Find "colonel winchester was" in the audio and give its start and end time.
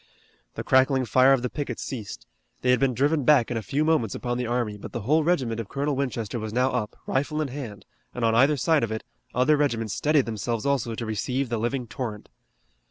5.69-6.51